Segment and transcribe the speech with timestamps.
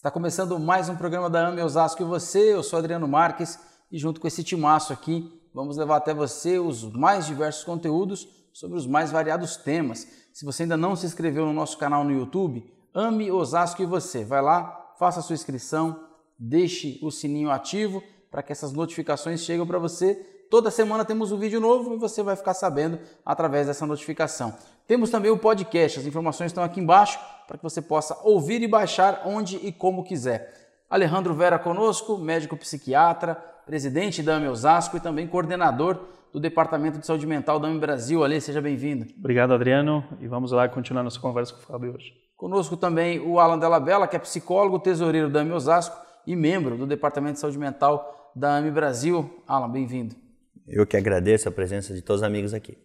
[0.00, 3.58] Está começando mais um programa da AME Osasco e você, eu sou Adriano Marques
[3.92, 8.78] e junto com esse timaço aqui, vamos levar até você os mais diversos conteúdos sobre
[8.78, 10.08] os mais variados temas.
[10.32, 14.24] Se você ainda não se inscreveu no nosso canal no YouTube, Ame Osasco e você,
[14.24, 16.02] vai lá, faça a sua inscrição,
[16.38, 20.39] deixe o sininho ativo para que essas notificações cheguem para você.
[20.50, 24.52] Toda semana temos um vídeo novo e você vai ficar sabendo através dessa notificação.
[24.84, 28.66] Temos também o podcast, as informações estão aqui embaixo para que você possa ouvir e
[28.66, 30.82] baixar onde e como quiser.
[30.90, 36.00] Alejandro Vera conosco, médico psiquiatra, presidente da AME Osasco e também coordenador
[36.32, 38.24] do Departamento de Saúde Mental da AME Brasil.
[38.24, 39.06] Ale, seja bem-vindo.
[39.16, 42.12] Obrigado, Adriano, e vamos lá continuar nossa conversa com o Fábio hoje.
[42.36, 45.96] Conosco também o Alan Della Bella, que é psicólogo, tesoureiro da AME Osasco
[46.26, 49.30] e membro do Departamento de Saúde Mental da AME Brasil.
[49.46, 50.29] Alan, bem-vindo.
[50.66, 52.76] Eu que agradeço a presença de todos os amigos aqui.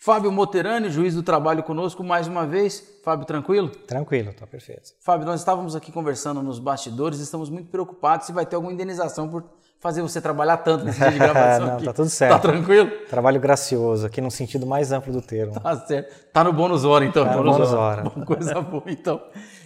[0.00, 3.00] Fábio Moterani, juiz do trabalho conosco mais uma vez.
[3.04, 3.68] Fábio, tranquilo?
[3.68, 4.90] Tranquilo, tá perfeito.
[5.04, 9.28] Fábio, nós estávamos aqui conversando nos bastidores, estamos muito preocupados se vai ter alguma indenização
[9.28, 9.44] por
[9.80, 11.84] fazer você trabalhar tanto nesse dia de gravação Não, aqui.
[11.84, 12.32] tá tudo certo.
[12.32, 12.90] Tá tranquilo?
[13.08, 15.58] Trabalho gracioso, aqui no sentido mais amplo do termo.
[15.60, 16.14] Tá certo.
[16.32, 17.24] Tá no bônus hora, então.
[17.24, 18.02] Tá no bônus hora.
[18.02, 19.20] Bom, Coisa boa, então.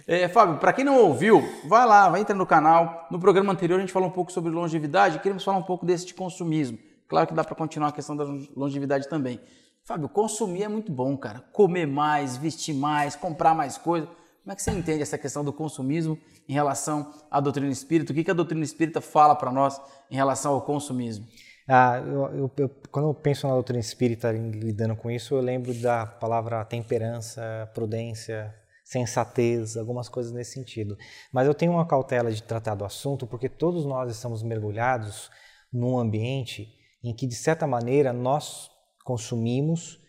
[0.07, 3.07] É, Fábio, para quem não ouviu, vai lá, vai entrar no canal.
[3.11, 6.07] No programa anterior a gente falou um pouco sobre longevidade, queremos falar um pouco desse
[6.07, 6.77] de consumismo.
[7.13, 8.23] Claro que dá para continuar a questão da
[8.55, 9.39] longevidade também.
[9.83, 11.41] Fábio, consumir é muito bom, cara.
[11.53, 14.07] Comer mais, vestir mais, comprar mais coisa.
[14.07, 16.17] Como é que você entende essa questão do consumismo
[16.49, 18.11] em relação à doutrina espírita?
[18.11, 21.27] O que, que a doutrina espírita fala para nós em relação ao consumismo?
[21.69, 25.71] Ah, eu, eu- eu- quando eu penso na doutrina espírita lidando com isso, eu lembro
[25.75, 28.51] da palavra temperança, prudência,
[28.83, 30.97] sensatez, algumas coisas nesse sentido.
[31.31, 35.29] Mas eu tenho uma cautela de tratar do assunto porque todos nós estamos mergulhados
[35.71, 38.71] num ambiente em que, de certa maneira, nós
[39.03, 39.99] consumimos,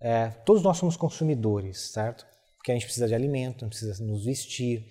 [0.00, 2.26] é, todos nós somos consumidores, certo?
[2.56, 4.84] Porque a gente precisa de alimento, a gente precisa nos vestir,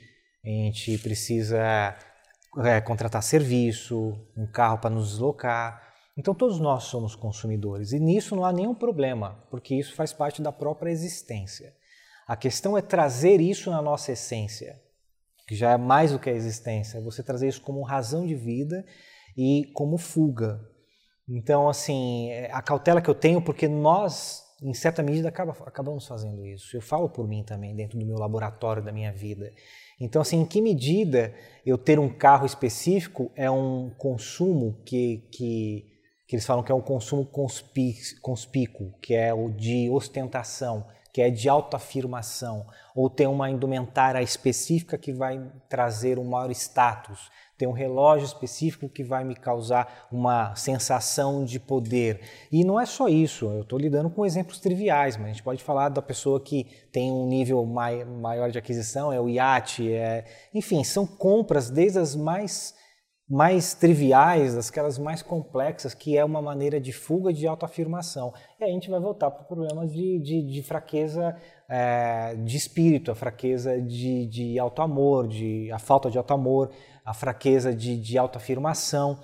[0.43, 1.97] a gente precisa
[2.63, 5.81] é, contratar serviço, um carro para nos deslocar.
[6.17, 10.41] Então todos nós somos consumidores e nisso não há nenhum problema, porque isso faz parte
[10.41, 11.73] da própria existência.
[12.27, 14.81] A questão é trazer isso na nossa essência,
[15.47, 18.35] que já é mais do que a existência, é você trazer isso como razão de
[18.35, 18.85] vida
[19.35, 20.70] e como fuga.
[21.33, 26.05] Então, assim, é a cautela que eu tenho, porque nós, em certa medida, acaba- acabamos
[26.05, 26.75] fazendo isso.
[26.75, 29.53] Eu falo por mim também, dentro do meu laboratório, da minha vida.
[29.97, 31.33] Então, assim, em que medida
[31.65, 35.85] eu ter um carro específico é um consumo que, que,
[36.27, 41.29] que eles falam que é um consumo conspícuo, que é o de ostentação, que é
[41.29, 47.29] de autoafirmação, ou ter uma indumentária específica que vai trazer um maior status,
[47.61, 52.19] ter um relógio específico que vai me causar uma sensação de poder.
[52.51, 55.63] E não é só isso, eu estou lidando com exemplos triviais, mas a gente pode
[55.63, 60.25] falar da pessoa que tem um nível mai- maior de aquisição, é o iate, é...
[60.51, 62.73] enfim, são compras desde as mais
[63.33, 68.33] mais triviais, daquelas mais complexas, que é uma maneira de fuga de autoafirmação.
[68.59, 71.33] E a gente vai voltar para o problema de, de, de fraqueza
[71.69, 76.71] é, de espírito, a fraqueza de, de autoamor, de, a falta de autoamor,
[77.05, 79.19] a fraqueza de, de autoafirmação.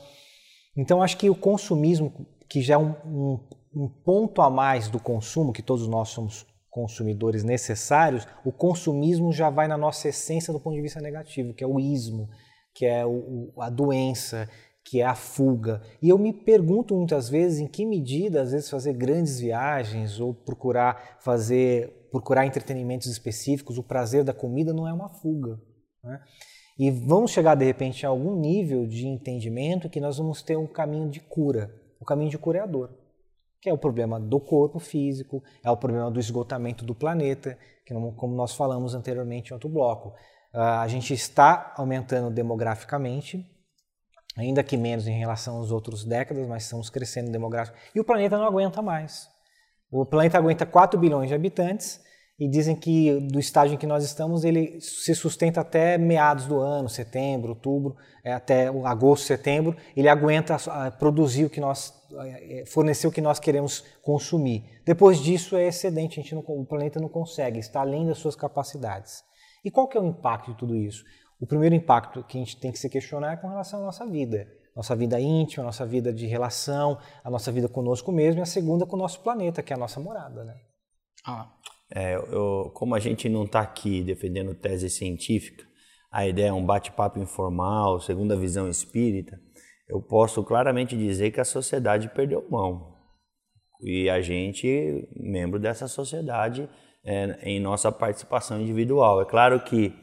[0.76, 3.40] Então acho que o consumismo, que já é um, um,
[3.76, 9.50] um ponto a mais do consumo, que todos nós somos consumidores necessários, o consumismo já
[9.50, 12.30] vai na nossa essência do ponto de vista negativo, que é o ismo,
[12.74, 14.48] que é o, a doença,
[14.86, 15.82] que é a fuga.
[16.02, 20.34] E eu me pergunto muitas vezes em que medida, às vezes, fazer grandes viagens ou
[20.34, 25.60] procurar fazer, procurar entretenimentos específicos, o prazer da comida não é uma fuga.
[26.04, 26.22] né?
[26.78, 30.68] E vamos chegar, de repente, a algum nível de entendimento que nós vamos ter um
[30.68, 31.74] caminho de cura.
[32.00, 32.92] O caminho de cura é a dor,
[33.60, 37.94] que é o problema do corpo físico, é o problema do esgotamento do planeta, que
[38.16, 40.14] como nós falamos anteriormente em outro bloco.
[40.54, 43.44] Ah, a gente está aumentando demograficamente,
[44.38, 47.92] ainda que menos em relação às outras décadas, mas estamos crescendo demograficamente.
[47.96, 49.28] E o planeta não aguenta mais.
[49.90, 52.06] O planeta aguenta 4 bilhões de habitantes
[52.40, 56.60] e dizem que do estágio em que nós estamos ele se sustenta até meados do
[56.60, 62.64] ano, setembro, outubro, é, até agosto, setembro, ele aguenta ah, produzir o que nós eh,
[62.66, 64.64] fornecer o que nós queremos consumir.
[64.86, 68.36] Depois disso é excedente, a gente não, o planeta não consegue, está além das suas
[68.36, 69.24] capacidades.
[69.66, 71.04] E qual que é o impacto de tudo isso?
[71.40, 74.06] O primeiro impacto que a gente tem que se questionar é com relação à nossa
[74.06, 74.48] vida.
[74.76, 78.86] Nossa vida íntima, nossa vida de relação, a nossa vida conosco mesmo, e a segunda
[78.86, 80.44] com o nosso planeta, que é a nossa morada.
[80.44, 80.56] Né?
[81.26, 81.52] Ah,
[81.94, 85.66] É, eu- como a gente não está aqui defendendo tese científica,
[86.12, 89.40] a ideia é um bate-papo informal, segundo a visão espírita,
[89.88, 92.96] eu posso claramente dizer que a sociedade perdeu mão.
[93.82, 96.68] E a gente, membro dessa sociedade,
[97.06, 99.22] é, em nossa participação individual.
[99.22, 99.94] É claro que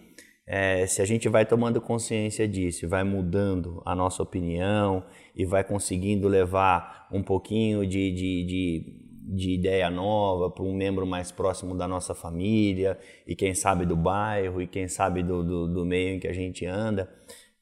[0.46, 5.04] é, se a gente vai tomando consciência disso, vai mudando a nossa opinião
[5.34, 11.06] e vai conseguindo levar um pouquinho de, de, de de ideia nova para um membro
[11.06, 15.66] mais próximo da nossa família e quem sabe do bairro e quem sabe do, do,
[15.66, 17.08] do meio em que a gente anda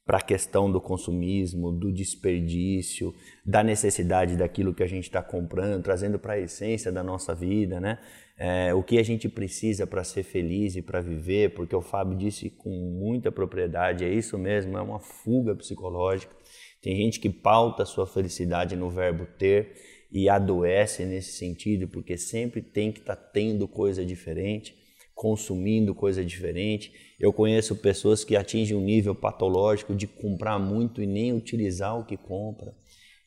[0.05, 3.15] para a questão do consumismo, do desperdício,
[3.47, 7.81] da necessidade daquilo que a gente está comprando, trazendo para a essência da nossa vida,
[7.81, 7.99] né?
[8.37, 12.19] É, o que a gente precisa para ser feliz e para viver, porque o Fábio
[12.19, 16.35] disse com muita propriedade, é isso mesmo, é uma fuga psicológica.
[16.83, 19.77] Tem gente que pauta a sua felicidade no verbo ter
[20.13, 24.77] e adoece nesse sentido, porque sempre tem que estar tá tendo coisa diferente,
[25.15, 26.93] consumindo coisa diferente.
[27.19, 32.05] Eu conheço pessoas que atingem um nível patológico de comprar muito e nem utilizar o
[32.05, 32.75] que compra.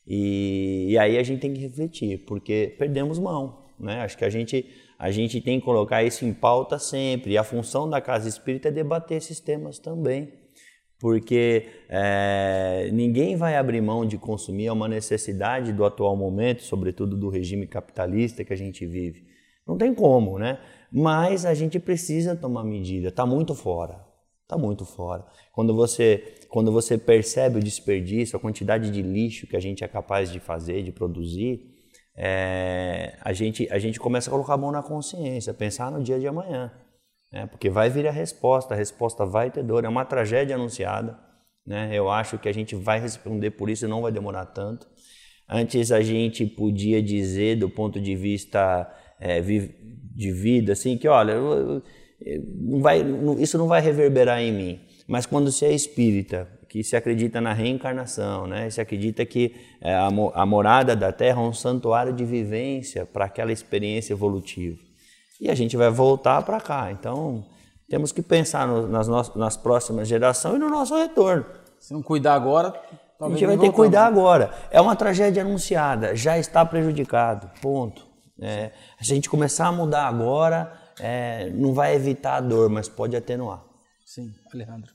[0.06, 3.66] E, e aí a gente tem que refletir, porque perdemos mão.
[3.80, 4.00] Né?
[4.02, 4.64] Acho que a gente,
[4.96, 7.32] a gente tem que colocar isso em pauta sempre.
[7.32, 10.45] E a função da Casa Espírita é debater esses temas também.
[10.98, 17.16] Porque é, ninguém vai abrir mão de consumir, é uma necessidade do atual momento, sobretudo
[17.16, 19.26] do regime capitalista que a gente vive.
[19.66, 20.58] Não tem como, né?
[20.92, 23.08] mas a gente precisa tomar medida.
[23.08, 24.04] Está muito fora.
[24.42, 25.26] Está muito fora.
[25.52, 29.88] Quando você, quando você percebe o desperdício, a quantidade de lixo que a gente é
[29.88, 31.74] capaz de fazer, de produzir,
[32.16, 36.18] é, a, gente, a gente começa a colocar a mão na consciência, pensar no dia
[36.18, 36.72] de amanhã.
[37.32, 37.46] Né?
[37.46, 39.84] Porque vai vir a resposta, a resposta vai ter dor.
[39.84, 41.18] É uma tragédia anunciada.
[41.66, 41.90] Né?
[41.92, 44.86] Eu acho que a gente vai responder por isso e não vai demorar tanto.
[45.48, 51.34] Antes a gente podia dizer, do ponto de vista é, de vida, assim, que olha,
[51.36, 53.04] não vai,
[53.38, 54.80] isso não vai reverberar em mim.
[55.06, 58.68] Mas quando você é espírita, que se acredita na reencarnação, né?
[58.68, 63.52] se acredita que é, a morada da Terra é um santuário de vivência para aquela
[63.52, 64.85] experiência evolutiva.
[65.40, 66.90] E a gente vai voltar para cá.
[66.90, 67.44] Então,
[67.88, 71.44] temos que pensar no, nas, nas próximas gerações e no nosso retorno.
[71.78, 72.74] Se não cuidar agora,
[73.20, 74.52] a gente vai ter que cuidar agora.
[74.70, 77.50] É uma tragédia anunciada, já está prejudicado.
[77.60, 78.06] Ponto.
[78.40, 83.16] É, a gente começar a mudar agora, é, não vai evitar a dor, mas pode
[83.16, 83.64] atenuar.
[84.04, 84.92] Sim, Alejandro.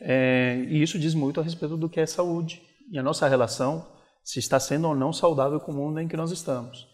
[0.00, 3.86] É, e isso diz muito a respeito do que é saúde e a nossa relação,
[4.22, 6.86] se está sendo ou não saudável com o mundo em que nós estamos.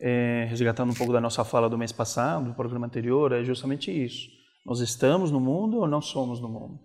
[0.00, 3.90] É, resgatando um pouco da nossa fala do mês passado, do programa anterior, é justamente
[3.90, 4.28] isso.
[4.64, 6.78] Nós estamos no mundo ou não somos no mundo?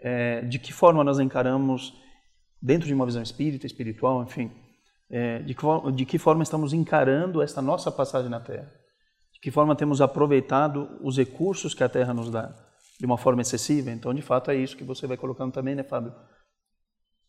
[0.00, 1.94] É, de que forma nós encaramos,
[2.60, 4.50] dentro de uma visão espírita, espiritual, enfim,
[5.10, 5.62] é, de, que,
[5.94, 8.72] de que forma estamos encarando esta nossa passagem na Terra,
[9.32, 12.54] de que forma temos aproveitado os recursos que a Terra nos dá
[12.98, 13.90] de uma forma excessiva.
[13.90, 16.12] Então, de fato, é isso que você vai colocando também, né, Fábio?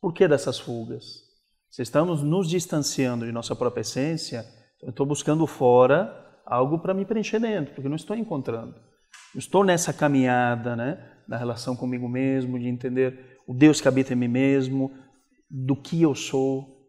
[0.02, 1.24] Por que dessas fugas?
[1.70, 4.46] Se estamos nos distanciando de nossa própria essência,
[4.82, 6.16] eu estou buscando fora
[6.46, 8.76] algo para me preencher dentro, porque não estou encontrando.
[9.34, 10.98] Eu estou nessa caminhada, né,
[11.28, 14.92] da relação comigo mesmo, de entender o Deus que habita em mim mesmo,
[15.50, 16.80] do que eu sou,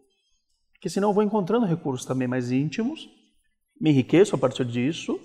[0.80, 3.06] porque senão eu vou encontrando recursos também mais íntimos,
[3.78, 5.20] me enriqueço a partir disso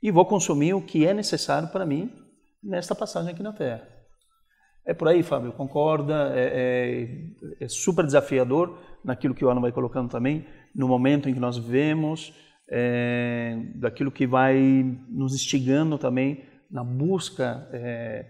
[0.00, 2.08] e vou consumir o que é necessário para mim
[2.62, 3.82] nesta passagem aqui na Terra.
[4.86, 6.32] É por aí, Fábio, concorda?
[6.36, 11.34] É, é, é super desafiador naquilo que o Alan vai colocando também, no momento em
[11.34, 12.32] que nós vivemos,
[12.70, 14.58] é, daquilo que vai
[15.08, 18.26] nos instigando também na busca é,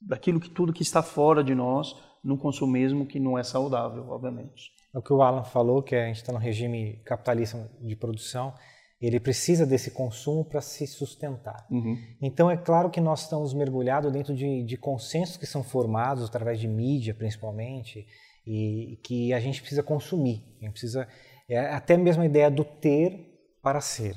[0.00, 4.70] daquilo que tudo que está fora de nós, num consumismo que não é saudável, obviamente.
[4.94, 8.54] É o que o Alan falou, que a gente está no regime capitalista de produção,
[9.00, 11.66] ele precisa desse consumo para se sustentar.
[11.70, 11.96] Uhum.
[12.20, 16.60] Então é claro que nós estamos mergulhados dentro de, de, consensos que são formados através
[16.60, 18.06] de mídia, principalmente,
[18.46, 20.44] e que a gente precisa consumir.
[20.60, 21.08] A gente precisa
[21.54, 23.28] é até mesmo a ideia do ter
[23.62, 24.14] para ser.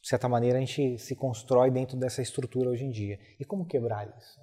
[0.00, 3.18] De certa maneira a gente se constrói dentro dessa estrutura hoje em dia.
[3.40, 4.40] E como quebrar isso?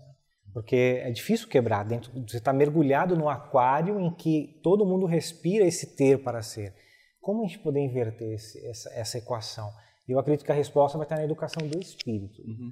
[0.53, 1.83] Porque é difícil quebrar.
[1.83, 6.75] Dentro, você está mergulhado no aquário em que todo mundo respira esse ter para ser.
[7.19, 9.71] Como a gente poder inverter esse, essa, essa, equação?
[10.07, 12.41] Eu acredito que a resposta vai estar na educação do espírito.
[12.41, 12.71] Uhum.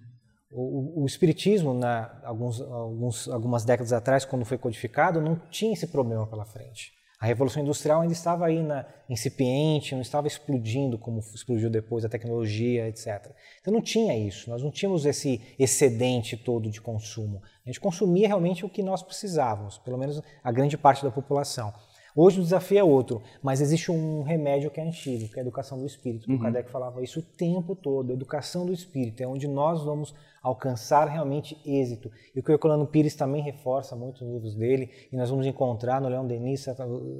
[0.51, 5.87] O, o, espiritismo, na, alguns, alguns, algumas décadas atrás, quando foi codificado, não tinha esse
[5.87, 6.91] problema pela frente.
[7.21, 12.09] A Revolução Industrial ainda estava aí na, incipiente, não estava explodindo como explodiu depois a
[12.09, 13.31] tecnologia, etc.
[13.61, 17.39] Então não tinha isso, nós não tínhamos esse excedente todo de consumo.
[17.63, 21.71] A gente consumia realmente o que nós precisávamos, pelo menos a grande parte da população.
[22.15, 25.41] Hoje o desafio é outro, mas existe um remédio que é antigo, que é a
[25.41, 26.29] educação do espírito.
[26.29, 26.35] Uhum.
[26.35, 30.13] O Kardec falava isso o tempo todo, a educação do espírito, é onde nós vamos
[30.43, 32.11] alcançar realmente êxito.
[32.35, 35.45] E o que o Herculano Pires também reforça muito nos livros dele, e nós vamos
[35.45, 36.75] encontrar no Leão Denis a,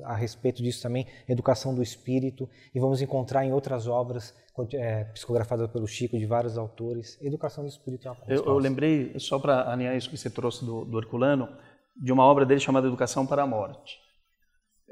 [0.05, 4.33] a respeito disso também, educação do espírito, e vamos encontrar em outras obras
[4.73, 9.17] é, psicografadas pelo Chico, de vários autores, educação do espírito é uma eu, eu lembrei,
[9.17, 11.47] só para alinhar isso que você trouxe do, do Herculano,
[11.95, 13.99] de uma obra dele chamada Educação para a Morte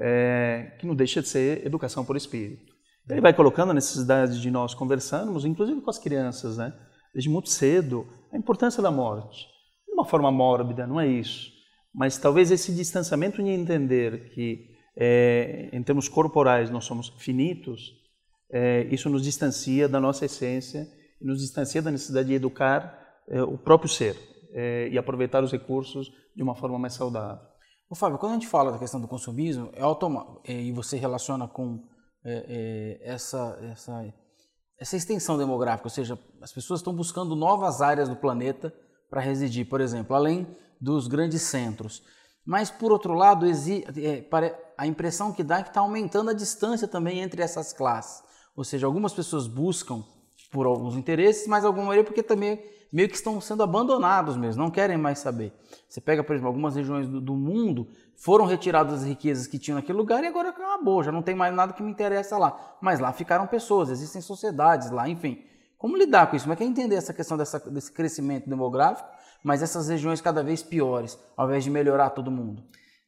[0.00, 2.70] é, que não deixa de ser educação por espírito.
[3.08, 6.72] Ele vai colocando a necessidade de nós conversarmos, inclusive com as crianças, né?
[7.12, 9.46] desde muito cedo, a importância da morte.
[9.86, 11.50] De uma forma mórbida, não é isso.
[11.92, 17.92] Mas talvez esse distanciamento de entender que, é, em termos corporais, nós somos finitos,
[18.52, 20.86] é, isso nos distancia da nossa essência
[21.20, 22.96] e nos distancia da necessidade de educar
[23.28, 24.16] é, o próprio ser
[24.52, 27.49] é, e aproveitar os recursos de uma forma mais saudável.
[27.90, 30.96] Ô, Fábio, quando a gente fala da questão do consumismo, é automático, é, e você
[30.96, 31.82] relaciona com
[32.24, 34.14] é, é, essa, essa,
[34.78, 38.72] essa extensão demográfica, ou seja, as pessoas estão buscando novas áreas do planeta
[39.10, 40.46] para residir, por exemplo, além
[40.80, 42.00] dos grandes centros.
[42.46, 44.24] Mas, por outro lado, é,
[44.78, 48.22] a impressão que dá é que está aumentando a distância também entre essas classes.
[48.54, 50.04] Ou seja, algumas pessoas buscam
[50.52, 54.70] por alguns interesses, mas alguma é porque também meio que estão sendo abandonados mesmo, não
[54.70, 55.52] querem mais saber.
[55.88, 59.76] Você pega, por exemplo, algumas regiões do, do mundo, foram retiradas as riquezas que tinham
[59.76, 62.76] naquele lugar e agora acabou, já não tem mais nada que me interessa lá.
[62.80, 65.44] Mas lá ficaram pessoas, existem sociedades lá, enfim.
[65.78, 66.44] Como lidar com isso?
[66.44, 69.08] Como é que é entender essa questão dessa, desse crescimento demográfico,
[69.42, 72.62] mas essas regiões cada vez piores, ao invés de melhorar todo mundo?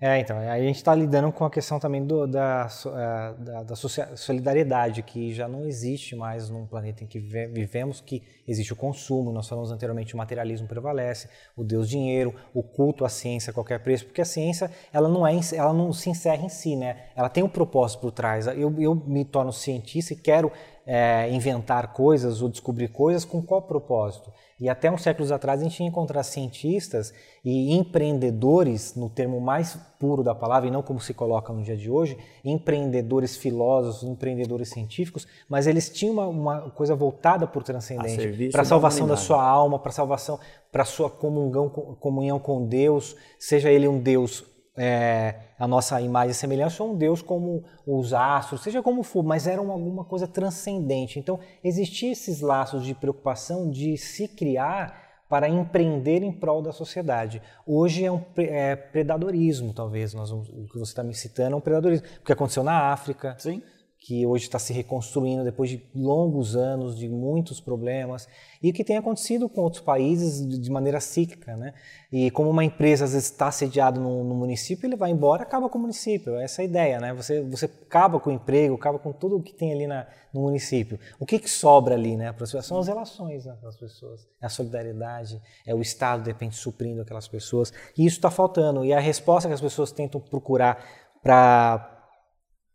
[0.05, 3.63] É, então, aí a gente está lidando com a questão também do, da, é, da,
[3.63, 8.77] da, solidariedade, que já não existe mais num planeta em que vivemos, que existe o
[8.77, 13.55] consumo, nós falamos anteriormente, o materialismo prevalece, o Deus dinheiro, o culto à ciência a
[13.55, 17.05] qualquer preço, porque a ciência, ela não, é, ela não se encerra em si, né?
[17.15, 18.49] Ela tem um propósito por trás.
[18.49, 20.51] Eu, eu me torno cientista e quero
[20.87, 24.33] é, inventar coisas ou descobrir coisas com qual propósito?
[24.63, 27.13] E até uns séculos atrás a gente ia encontrar cientistas
[27.45, 31.77] e empreendedores, no termo mais puro da palavra, e não como se coloca no dia
[31.77, 38.51] de hoje, empreendedores filósofos, empreendedores científicos, mas eles tinham uma, uma coisa voltada por transcendente,
[38.53, 40.39] para a salvação da, da sua alma, para a salvação,
[40.71, 44.45] para a sua comunhão, comunhão com Deus, seja ele um Deus
[44.77, 49.23] é, a nossa imagem e semelhança a um Deus como os astros, seja como for,
[49.23, 51.19] mas era alguma coisa transcendente.
[51.19, 57.41] Então, existiam esses laços de preocupação de se criar para empreender em prol da sociedade.
[57.67, 61.61] Hoje é um é, predadorismo, talvez, nós o que você está me citando é um
[61.61, 63.63] predadorismo, o que aconteceu na África, Sim
[64.05, 68.29] que hoje está se reconstruindo depois de longos anos, de muitos problemas,
[68.61, 71.57] e que tem acontecido com outros países de maneira cíclica.
[71.57, 71.73] Né?
[72.11, 75.69] E como uma empresa às vezes está sediada no, no, município, ele vai embora acaba
[75.69, 76.35] com o município.
[76.35, 77.01] Essa é a ideia.
[77.01, 77.15] Né?
[77.15, 80.05] Você, você acaba com o emprego, acaba com tudo o que tem ali na,
[80.35, 80.99] no município.
[81.21, 82.17] O que, que sobra ali?
[82.17, 82.35] Né?
[82.61, 87.03] São as relações né, das pessoas, é a solidariedade, é o Estado, de repente, suprindo
[87.03, 87.73] aquelas pessoas.
[87.97, 88.85] E isso está faltando.
[88.85, 90.85] E a resposta que as pessoas tentam procurar
[91.23, 92.02] para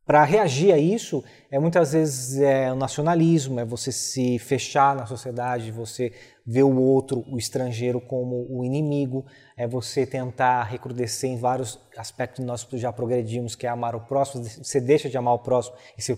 [0.08, 1.22] para reagir a isso,
[1.52, 6.14] é muitas vezes é o nacionalismo, é você se fechar na sociedade, você
[6.46, 9.26] ver o outro, o estrangeiro, como o inimigo,
[9.58, 14.00] é você tentar recrudescer em vários aspectos que nós já progredimos, que é amar o
[14.00, 16.16] próximo, você deixa de amar o próximo e se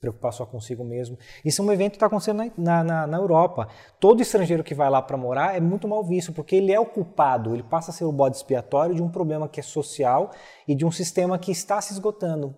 [0.00, 1.16] preocupar só consigo mesmo.
[1.44, 3.68] Isso é um evento que está acontecendo na, na, na, Europa.
[4.00, 6.86] Todo estrangeiro que vai lá para morar é muito mal visto, porque ele é o
[6.86, 10.32] culpado, ele passa a ser o bode expiatório de um problema que é social
[10.66, 12.52] e de um sistema que está se esgotando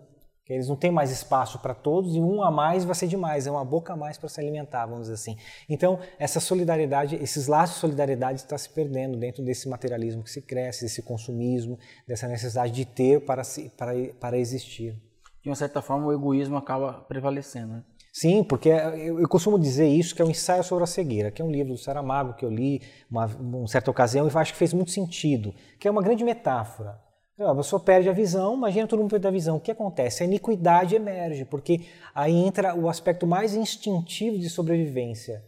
[0.53, 3.51] eles não têm mais espaço para todos e um a mais vai ser demais, é
[3.51, 5.37] uma boca a mais para se alimentar, vamos dizer assim.
[5.69, 10.41] Então, essa solidariedade, esses laços de solidariedade estão se perdendo dentro desse materialismo que se
[10.41, 14.95] cresce, desse consumismo, dessa necessidade de ter para, se, para, para existir.
[15.41, 17.83] De uma certa forma, o egoísmo acaba prevalecendo, né?
[18.13, 21.45] Sim, porque eu, costumo dizer isso, que é um ensaio sobre a cegueira, que é
[21.45, 24.73] um livro do Saramago que eu li uma, uma certa ocasião e acho que fez
[24.73, 26.99] muito sentido, que é uma grande metáfora.
[27.45, 29.57] A pessoa perde a visão, imagina todo mundo perde a visão.
[29.57, 30.23] O que acontece?
[30.23, 35.43] A iniquidade emerge, porque aí entra o aspecto mais instintivo de sobrevivência,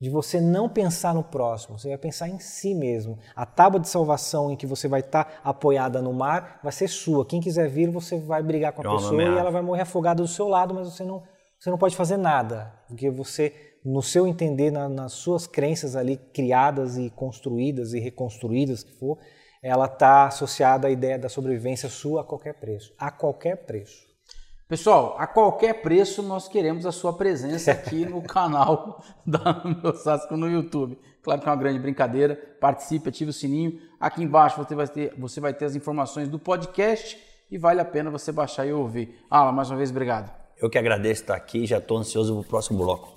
[0.00, 3.18] de você não pensar no próximo, você vai pensar em si mesmo.
[3.34, 7.26] A tábua de salvação em que você vai estar apoiada no mar vai ser sua.
[7.26, 10.28] Quem quiser vir, você vai brigar com a pessoa e ela vai morrer afogada do
[10.28, 11.22] seu lado, mas você não,
[11.58, 13.52] você não pode fazer nada, porque você,
[13.84, 19.18] no seu entender, na, nas suas crenças ali criadas e construídas e reconstruídas que for,
[19.62, 22.92] ela está associada à ideia da sobrevivência sua a qualquer preço.
[22.98, 24.06] A qualquer preço.
[24.68, 30.36] Pessoal, a qualquer preço nós queremos a sua presença aqui no canal da Meu Sasco
[30.36, 30.98] no YouTube.
[31.22, 32.36] Claro que é uma grande brincadeira.
[32.60, 33.80] Participe, ative o sininho.
[33.98, 37.18] Aqui embaixo você vai ter, você vai ter as informações do podcast
[37.50, 39.18] e vale a pena você baixar e ouvir.
[39.30, 40.30] Alan, mais uma vez, obrigado.
[40.60, 43.16] Eu que agradeço estar aqui, já estou ansioso para o próximo bloco.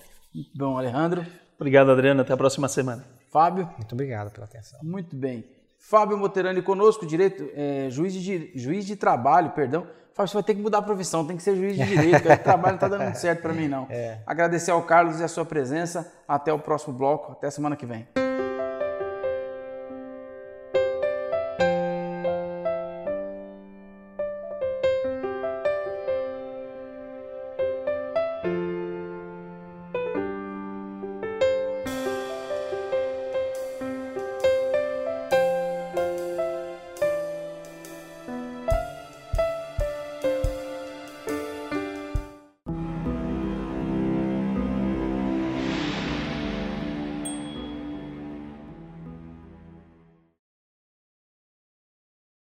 [0.55, 1.25] Bom, Alejandro.
[1.59, 2.21] Obrigado, Adriano.
[2.21, 3.05] Até a próxima semana.
[3.29, 3.69] Fábio.
[3.77, 4.79] Muito obrigado pela atenção.
[4.83, 5.60] Muito bem.
[5.81, 9.87] Fábio Moterani conosco, direito, é, juiz, de, juiz de trabalho, perdão.
[10.13, 12.37] Fábio, você vai ter que mudar a profissão, tem que ser juiz de direito, o
[12.37, 13.87] trabalho não está dando muito certo para mim, não.
[13.91, 14.19] É.
[14.25, 16.13] Agradecer ao Carlos e a sua presença.
[16.27, 18.07] Até o próximo bloco, até semana que vem.